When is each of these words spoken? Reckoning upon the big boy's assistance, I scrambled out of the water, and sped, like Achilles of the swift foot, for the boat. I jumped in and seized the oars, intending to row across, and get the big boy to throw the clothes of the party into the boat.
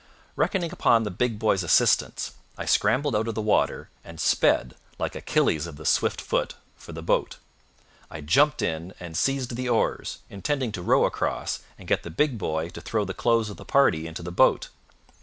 Reckoning 0.35 0.71
upon 0.71 1.03
the 1.03 1.11
big 1.11 1.37
boy's 1.37 1.61
assistance, 1.61 2.31
I 2.57 2.65
scrambled 2.65 3.15
out 3.15 3.27
of 3.27 3.35
the 3.35 3.41
water, 3.43 3.91
and 4.03 4.19
sped, 4.19 4.73
like 4.97 5.13
Achilles 5.13 5.67
of 5.67 5.75
the 5.75 5.85
swift 5.85 6.19
foot, 6.21 6.55
for 6.75 6.91
the 6.91 7.03
boat. 7.03 7.37
I 8.09 8.21
jumped 8.21 8.63
in 8.63 8.95
and 8.99 9.15
seized 9.15 9.55
the 9.55 9.69
oars, 9.69 10.17
intending 10.27 10.71
to 10.71 10.81
row 10.81 11.05
across, 11.05 11.59
and 11.77 11.87
get 11.87 12.01
the 12.01 12.09
big 12.09 12.39
boy 12.39 12.69
to 12.69 12.81
throw 12.81 13.05
the 13.05 13.13
clothes 13.13 13.51
of 13.51 13.57
the 13.57 13.63
party 13.63 14.07
into 14.07 14.23
the 14.23 14.31
boat. 14.31 14.69